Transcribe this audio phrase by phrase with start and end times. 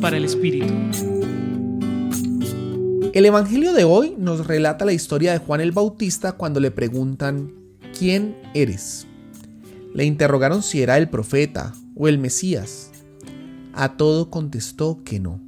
[0.00, 0.72] Para el Espíritu.
[3.12, 7.52] El Evangelio de hoy nos relata la historia de Juan el Bautista cuando le preguntan,
[7.96, 9.06] ¿quién eres?
[9.94, 12.90] Le interrogaron si era el profeta o el Mesías.
[13.74, 15.38] A todo contestó que no.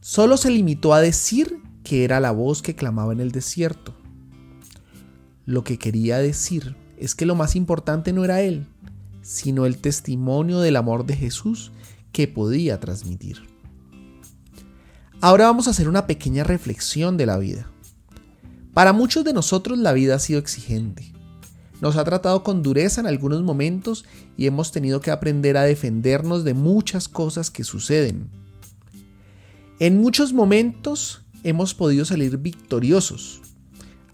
[0.00, 3.94] Solo se limitó a decir que era la voz que clamaba en el desierto.
[5.46, 8.66] Lo que quería decir es que lo más importante no era él,
[9.22, 11.72] sino el testimonio del amor de Jesús
[12.12, 13.42] que podía transmitir.
[15.20, 17.70] Ahora vamos a hacer una pequeña reflexión de la vida.
[18.74, 21.12] Para muchos de nosotros la vida ha sido exigente.
[21.80, 24.04] Nos ha tratado con dureza en algunos momentos
[24.36, 28.30] y hemos tenido que aprender a defendernos de muchas cosas que suceden.
[29.78, 33.42] En muchos momentos hemos podido salir victoriosos,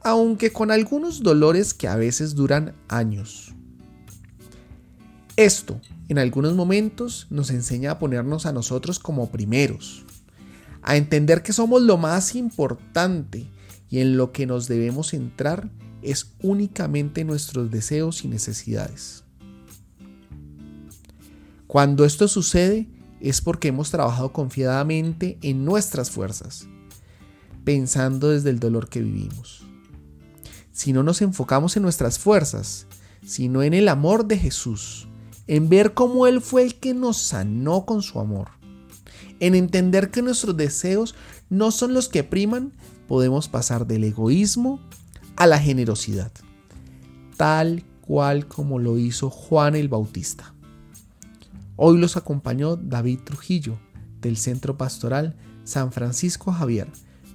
[0.03, 3.53] aunque con algunos dolores que a veces duran años.
[5.37, 10.05] Esto, en algunos momentos, nos enseña a ponernos a nosotros como primeros,
[10.83, 13.47] a entender que somos lo más importante
[13.91, 15.71] y en lo que nos debemos centrar
[16.03, 19.25] es únicamente nuestros deseos y necesidades.
[21.67, 22.89] Cuando esto sucede
[23.21, 26.67] es porque hemos trabajado confiadamente en nuestras fuerzas,
[27.65, 29.65] pensando desde el dolor que vivimos.
[30.73, 32.87] Si no nos enfocamos en nuestras fuerzas,
[33.27, 35.09] sino en el amor de Jesús,
[35.49, 38.51] en ver cómo Él fue el que nos sanó con su amor,
[39.41, 41.15] en entender que nuestros deseos
[41.49, 42.73] no son los que priman,
[43.09, 44.81] podemos pasar del egoísmo
[45.37, 46.31] a la generosidad,
[47.37, 50.55] tal cual como lo hizo Juan el Bautista.
[51.77, 53.79] Hoy los acompañó David Trujillo,
[54.21, 56.89] del Centro Pastoral San Francisco Javier,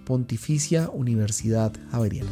[0.05, 2.31] Pontificia Universidad Javeriana.